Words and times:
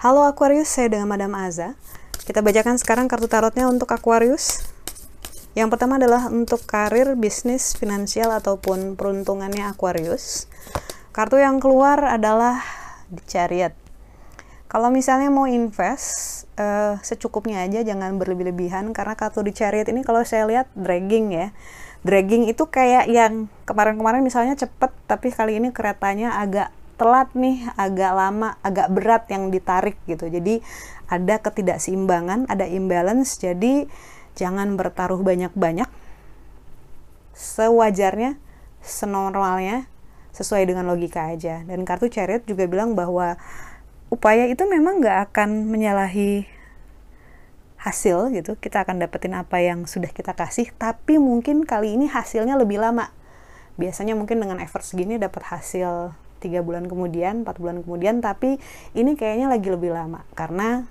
Halo 0.00 0.24
Aquarius, 0.24 0.72
saya 0.72 0.88
dengan 0.88 1.12
Madam 1.12 1.36
Aza. 1.36 1.76
Kita 2.24 2.40
bacakan 2.40 2.80
sekarang 2.80 3.04
kartu 3.04 3.28
tarotnya 3.28 3.68
untuk 3.68 3.92
Aquarius. 3.92 4.64
Yang 5.52 5.76
pertama 5.76 6.00
adalah 6.00 6.32
untuk 6.32 6.64
karir, 6.64 7.20
bisnis, 7.20 7.76
finansial, 7.76 8.32
ataupun 8.32 8.96
peruntungannya 8.96 9.68
Aquarius. 9.68 10.48
Kartu 11.12 11.36
yang 11.36 11.60
keluar 11.60 12.00
adalah 12.02 12.64
The 13.12 13.22
Chariot. 13.28 13.74
Kalau 14.70 14.88
misalnya 14.88 15.28
mau 15.28 15.50
invest, 15.50 16.46
uh, 16.54 16.96
secukupnya 17.02 17.66
aja, 17.66 17.82
jangan 17.82 18.16
berlebih-lebihan. 18.16 18.94
Karena 18.94 19.18
kartu 19.20 19.42
The 19.42 19.52
Chariot 19.52 19.90
ini 19.90 20.00
kalau 20.00 20.24
saya 20.24 20.46
lihat 20.46 20.72
dragging 20.78 21.34
ya. 21.34 21.52
Dragging 22.00 22.48
itu 22.48 22.64
kayak 22.64 23.12
yang 23.12 23.52
kemarin-kemarin 23.68 24.24
misalnya 24.24 24.56
cepet, 24.56 24.88
tapi 25.04 25.28
kali 25.28 25.60
ini 25.60 25.68
keretanya 25.68 26.40
agak 26.40 26.72
telat 26.96 27.32
nih, 27.32 27.64
agak 27.80 28.12
lama, 28.12 28.56
agak 28.60 28.88
berat 28.92 29.24
yang 29.32 29.52
ditarik 29.52 29.96
gitu. 30.04 30.28
Jadi 30.28 30.64
ada 31.08 31.40
ketidakseimbangan, 31.40 32.48
ada 32.48 32.64
imbalance. 32.68 33.40
Jadi 33.40 33.88
jangan 34.36 34.76
bertaruh 34.80 35.20
banyak-banyak. 35.20 35.88
Sewajarnya, 37.36 38.36
senormalnya, 38.84 39.88
sesuai 40.36 40.68
dengan 40.68 40.88
logika 40.88 41.32
aja. 41.32 41.64
Dan 41.64 41.84
kartu 41.88 42.12
chariot 42.12 42.44
juga 42.44 42.68
bilang 42.68 42.92
bahwa 42.92 43.40
upaya 44.12 44.44
itu 44.48 44.64
memang 44.68 45.00
nggak 45.00 45.32
akan 45.32 45.72
menyalahi 45.72 46.44
hasil 47.80 48.30
gitu. 48.36 48.60
Kita 48.60 48.84
akan 48.84 49.00
dapetin 49.00 49.32
apa 49.32 49.58
yang 49.64 49.88
sudah 49.88 50.12
kita 50.12 50.36
kasih, 50.36 50.68
tapi 50.76 51.16
mungkin 51.16 51.64
kali 51.64 51.96
ini 51.96 52.06
hasilnya 52.06 52.60
lebih 52.60 52.78
lama. 52.78 53.08
Biasanya 53.80 54.12
mungkin 54.12 54.44
dengan 54.44 54.60
effort 54.60 54.84
segini 54.84 55.16
dapat 55.16 55.40
hasil 55.48 56.12
tiga 56.40 56.60
bulan 56.60 56.88
kemudian, 56.88 57.44
empat 57.44 57.56
bulan 57.60 57.80
kemudian, 57.80 58.20
tapi 58.20 58.60
ini 58.92 59.16
kayaknya 59.16 59.48
lagi 59.48 59.68
lebih 59.72 59.92
lama 59.92 60.24
karena 60.36 60.84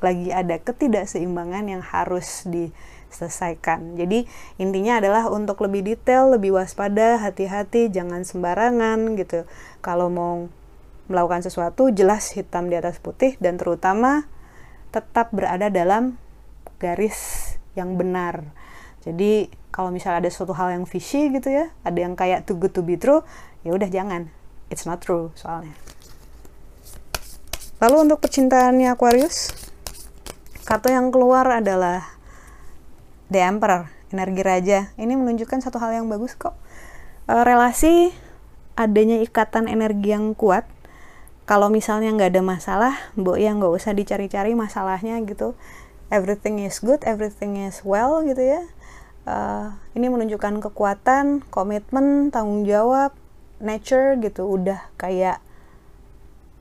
lagi 0.00 0.32
ada 0.32 0.56
ketidakseimbangan 0.56 1.68
yang 1.68 1.82
harus 1.84 2.48
diselesaikan. 2.48 4.00
Jadi 4.00 4.24
intinya 4.56 4.98
adalah 4.98 5.28
untuk 5.28 5.60
lebih 5.60 5.84
detail, 5.84 6.32
lebih 6.32 6.56
waspada, 6.56 7.20
hati-hati, 7.20 7.92
jangan 7.92 8.24
sembarangan 8.24 9.18
gitu. 9.20 9.44
Kalau 9.84 10.08
mau 10.08 10.48
melakukan 11.10 11.42
sesuatu 11.42 11.90
jelas 11.90 12.32
hitam 12.32 12.70
di 12.70 12.78
atas 12.78 13.02
putih 13.02 13.34
dan 13.42 13.58
terutama 13.58 14.30
tetap 14.94 15.30
berada 15.34 15.70
dalam 15.70 16.18
garis 16.80 17.54
yang 17.78 17.94
benar. 18.00 18.50
Jadi 19.04 19.52
kalau 19.70 19.94
misalnya 19.94 20.26
ada 20.26 20.30
suatu 20.32 20.56
hal 20.56 20.74
yang 20.74 20.84
fishy 20.88 21.30
gitu 21.30 21.52
ya, 21.52 21.70
ada 21.86 21.98
yang 22.00 22.18
kayak 22.18 22.48
too 22.48 22.58
good 22.58 22.74
to 22.74 22.82
be 22.82 22.98
true, 22.98 23.22
ya 23.62 23.70
udah 23.76 23.86
jangan 23.86 24.32
it's 24.72 24.88
not 24.88 24.98
true 25.04 25.30
soalnya. 25.38 25.76
Lalu 27.80 28.10
untuk 28.10 28.20
percintaannya 28.20 28.92
Aquarius, 28.92 29.52
kartu 30.68 30.92
yang 30.92 31.08
keluar 31.08 31.48
adalah 31.48 32.04
The 33.32 33.40
Emperor, 33.40 33.88
energi 34.12 34.42
raja. 34.44 34.78
Ini 35.00 35.16
menunjukkan 35.16 35.64
satu 35.64 35.80
hal 35.80 35.96
yang 35.96 36.06
bagus 36.12 36.36
kok. 36.36 36.52
E, 37.24 37.34
relasi 37.40 38.12
adanya 38.76 39.22
ikatan 39.24 39.64
energi 39.64 40.12
yang 40.12 40.36
kuat. 40.36 40.68
Kalau 41.48 41.72
misalnya 41.72 42.12
nggak 42.12 42.36
ada 42.36 42.42
masalah, 42.44 42.94
mbok 43.16 43.40
ya 43.40 43.56
nggak 43.56 43.72
usah 43.72 43.96
dicari-cari 43.96 44.52
masalahnya 44.52 45.16
gitu. 45.24 45.56
Everything 46.10 46.58
is 46.58 46.82
good, 46.82 47.00
everything 47.06 47.54
is 47.54 47.86
well 47.86 48.20
gitu 48.26 48.42
ya. 48.42 48.62
Uh, 49.24 49.78
ini 49.94 50.10
menunjukkan 50.10 50.58
kekuatan, 50.58 51.46
komitmen, 51.54 52.34
tanggung 52.34 52.66
jawab, 52.66 53.14
nature 53.62 54.18
gitu. 54.18 54.42
Udah 54.50 54.90
kayak 54.98 55.38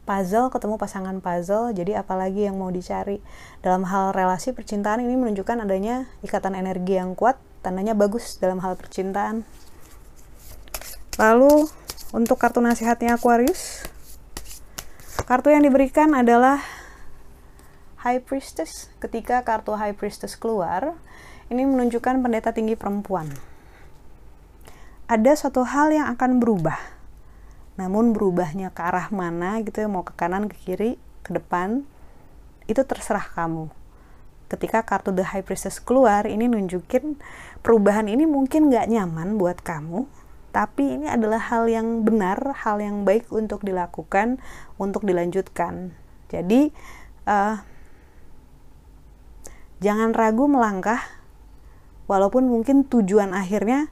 puzzle 0.05 0.49
ketemu 0.49 0.81
pasangan 0.81 1.17
puzzle 1.21 1.69
jadi 1.73 2.05
apalagi 2.05 2.45
yang 2.45 2.61
mau 2.61 2.69
dicari. 2.69 3.21
Dalam 3.65 3.89
hal 3.89 4.13
relasi 4.13 4.53
percintaan 4.53 5.01
ini 5.01 5.17
menunjukkan 5.17 5.65
adanya 5.65 6.05
ikatan 6.21 6.53
energi 6.53 7.01
yang 7.01 7.17
kuat 7.17 7.41
tandanya 7.65 7.97
bagus 7.97 8.37
dalam 8.37 8.61
hal 8.61 8.77
percintaan. 8.77 9.45
Lalu 11.17 11.69
untuk 12.13 12.41
kartu 12.41 12.61
nasihatnya 12.61 13.17
Aquarius 13.17 13.85
kartu 15.29 15.53
yang 15.53 15.61
diberikan 15.61 16.17
adalah 16.17 16.57
High 18.03 18.23
Priestess 18.23 18.91
ketika 19.03 19.43
kartu 19.43 19.75
High 19.75 19.95
Priestess 19.95 20.39
keluar 20.39 20.95
ini 21.51 21.65
menunjukkan 21.67 22.21
pendeta 22.23 22.55
tinggi 22.55 22.79
perempuan 22.79 23.27
ada 25.09 25.33
suatu 25.33 25.65
hal 25.65 25.89
yang 25.89 26.05
akan 26.13 26.37
berubah. 26.37 26.77
Namun 27.81 28.13
berubahnya 28.13 28.69
ke 28.69 28.81
arah 28.85 29.09
mana 29.09 29.57
gitu 29.65 29.81
ya, 29.81 29.89
mau 29.89 30.05
ke 30.05 30.13
kanan, 30.13 30.45
ke 30.45 30.53
kiri, 30.53 31.01
ke 31.25 31.33
depan, 31.33 31.81
itu 32.69 32.77
terserah 32.85 33.25
kamu. 33.33 33.73
Ketika 34.53 34.85
kartu 34.85 35.09
The 35.09 35.25
High 35.25 35.41
Priestess 35.41 35.81
keluar, 35.81 36.29
ini 36.29 36.45
nunjukin 36.45 37.17
perubahan 37.65 38.05
ini 38.05 38.29
mungkin 38.29 38.69
gak 38.69 38.85
nyaman 38.85 39.41
buat 39.41 39.65
kamu, 39.65 40.05
tapi 40.53 41.01
ini 41.01 41.09
adalah 41.09 41.41
hal 41.41 41.65
yang 41.65 42.05
benar, 42.05 42.37
hal 42.61 42.77
yang 42.77 43.01
baik 43.01 43.33
untuk 43.33 43.65
dilakukan, 43.65 44.37
untuk 44.77 45.09
dilanjutkan. 45.09 45.89
Jadi, 46.29 46.69
uh, 47.25 47.65
jangan 49.79 50.15
ragu 50.15 50.47
melangkah, 50.47 50.99
walaupun 52.07 52.47
mungkin 52.47 52.87
tujuan 52.87 53.31
akhirnya 53.35 53.91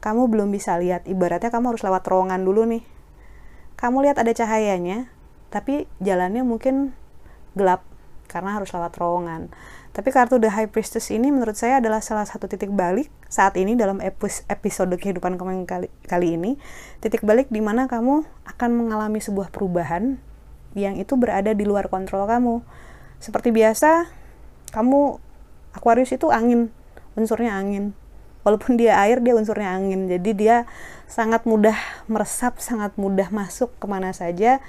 kamu 0.00 0.28
belum 0.30 0.48
bisa 0.52 0.76
lihat. 0.76 1.08
Ibaratnya 1.08 1.48
kamu 1.48 1.76
harus 1.76 1.82
lewat 1.82 2.04
terowongan 2.04 2.40
dulu 2.44 2.68
nih. 2.68 2.84
Kamu 3.76 4.06
lihat 4.06 4.16
ada 4.16 4.32
cahayanya, 4.32 5.12
tapi 5.52 5.84
jalannya 6.00 6.46
mungkin 6.46 6.96
gelap 7.52 7.84
karena 8.30 8.56
harus 8.56 8.72
lewat 8.72 8.96
terowongan. 8.96 9.52
Tapi 9.96 10.12
kartu 10.12 10.36
The 10.36 10.52
High 10.52 10.68
Priestess 10.68 11.08
ini 11.08 11.32
menurut 11.32 11.56
saya 11.56 11.80
adalah 11.80 12.04
salah 12.04 12.28
satu 12.28 12.44
titik 12.52 12.68
balik 12.68 13.08
saat 13.32 13.56
ini 13.56 13.72
dalam 13.80 13.96
episode 14.04 14.92
kehidupan 14.92 15.40
kamu 15.40 15.64
kali, 15.64 15.88
kali 16.04 16.36
ini. 16.36 16.60
Titik 17.00 17.24
balik 17.24 17.48
di 17.48 17.64
mana 17.64 17.88
kamu 17.88 18.28
akan 18.44 18.70
mengalami 18.76 19.24
sebuah 19.24 19.48
perubahan 19.48 20.20
yang 20.76 21.00
itu 21.00 21.16
berada 21.16 21.56
di 21.56 21.64
luar 21.64 21.88
kontrol 21.88 22.28
kamu. 22.28 22.60
Seperti 23.24 23.48
biasa, 23.56 24.04
kamu 24.76 25.16
Aquarius 25.76 26.16
itu 26.16 26.32
angin, 26.32 26.72
unsurnya 27.20 27.52
angin. 27.52 27.92
Walaupun 28.42 28.80
dia 28.80 28.96
air 29.02 29.20
dia 29.20 29.36
unsurnya 29.36 29.76
angin. 29.76 30.08
Jadi 30.08 30.32
dia 30.32 30.56
sangat 31.04 31.44
mudah 31.44 31.76
meresap 32.08 32.56
sangat 32.62 32.96
mudah 32.96 33.28
masuk 33.28 33.74
ke 33.76 33.86
mana 33.86 34.16
saja 34.16 34.64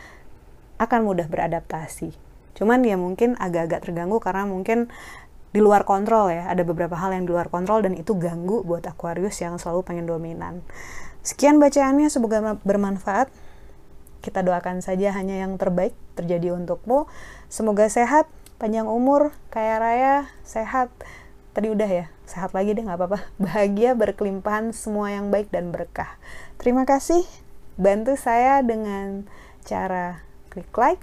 akan 0.78 1.08
mudah 1.08 1.26
beradaptasi. 1.32 2.12
Cuman 2.58 2.82
ya 2.82 2.98
mungkin 2.98 3.38
agak-agak 3.38 3.86
terganggu 3.86 4.18
karena 4.18 4.50
mungkin 4.50 4.90
di 5.54 5.62
luar 5.62 5.86
kontrol 5.86 6.34
ya. 6.34 6.50
Ada 6.50 6.66
beberapa 6.66 6.98
hal 6.98 7.14
yang 7.14 7.30
di 7.30 7.32
luar 7.34 7.48
kontrol 7.54 7.86
dan 7.86 7.94
itu 7.94 8.18
ganggu 8.18 8.66
buat 8.66 8.86
Aquarius 8.86 9.38
yang 9.42 9.62
selalu 9.62 9.86
pengen 9.86 10.10
dominan. 10.10 10.66
Sekian 11.22 11.62
bacaannya 11.62 12.10
semoga 12.10 12.58
bermanfaat. 12.62 13.30
Kita 14.26 14.42
doakan 14.42 14.82
saja 14.82 15.14
hanya 15.14 15.38
yang 15.38 15.56
terbaik 15.56 15.94
terjadi 16.18 16.58
untukmu. 16.58 17.06
Semoga 17.48 17.88
sehat 17.88 18.26
panjang 18.58 18.90
umur, 18.90 19.34
kaya 19.54 19.78
raya, 19.78 20.16
sehat. 20.42 20.90
Tadi 21.54 21.74
udah 21.74 21.90
ya, 21.90 22.06
sehat 22.30 22.54
lagi 22.54 22.74
deh 22.74 22.86
nggak 22.86 22.98
apa-apa. 22.98 23.20
Bahagia, 23.42 23.94
berkelimpahan, 23.94 24.74
semua 24.74 25.14
yang 25.14 25.30
baik 25.30 25.50
dan 25.54 25.70
berkah. 25.74 26.18
Terima 26.58 26.86
kasih. 26.86 27.26
Bantu 27.78 28.18
saya 28.18 28.66
dengan 28.66 29.30
cara 29.62 30.26
klik 30.50 30.74
like, 30.74 31.02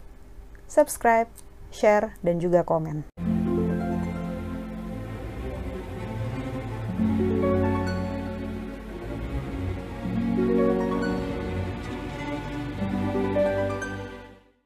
subscribe, 0.66 1.31
share, 1.70 2.19
dan 2.26 2.43
juga 2.43 2.66
komen. 2.66 3.06